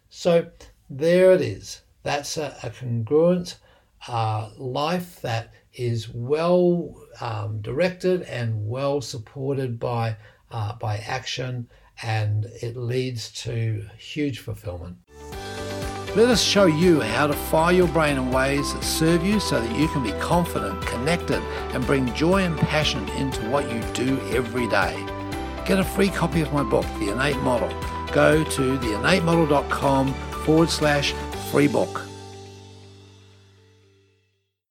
So 0.09 0.51
there 0.89 1.33
it 1.33 1.41
is. 1.41 1.83
That's 2.03 2.37
a, 2.37 2.57
a 2.63 2.71
congruent 2.71 3.59
uh, 4.09 4.51
life 4.57 5.21
that 5.23 5.53
is 5.73 6.09
well 6.09 6.95
um, 7.21 7.61
directed 7.61 8.23
and 8.23 8.69
well 8.69 9.01
supported 9.01 9.79
by 9.79 10.17
uh, 10.51 10.75
by 10.77 10.99
action, 10.99 11.69
and 12.03 12.47
it 12.63 12.77
leads 12.77 13.33
to 13.33 13.85
huge 13.99 14.39
fulfillment. 14.39 14.97
Let 16.15 16.29
us 16.29 16.43
show 16.43 16.65
you 16.65 17.01
how 17.01 17.27
to 17.27 17.35
fire 17.35 17.75
your 17.75 17.89
brain 17.89 18.17
in 18.17 18.31
ways 18.31 18.73
that 18.73 18.83
serve 18.83 19.23
you 19.23 19.39
so 19.39 19.61
that 19.61 19.79
you 19.79 19.87
can 19.89 20.03
be 20.03 20.13
confident, 20.13 20.81
connected, 20.87 21.43
and 21.75 21.85
bring 21.85 22.13
joy 22.15 22.43
and 22.43 22.57
passion 22.57 23.07
into 23.11 23.43
what 23.51 23.71
you 23.71 23.83
do 23.93 24.19
every 24.31 24.67
day. 24.69 24.97
Get 25.67 25.79
a 25.79 25.85
free 25.85 26.09
copy 26.09 26.41
of 26.41 26.53
my 26.55 26.63
book, 26.63 26.87
The 27.01 27.11
Innate 27.11 27.37
Model. 27.43 27.69
Go 28.13 28.45
to 28.45 28.79
theinnatemodel.com 28.79 30.15
forward 30.45 30.71
slash 30.71 31.13
free 31.51 31.69
book. 31.69 32.07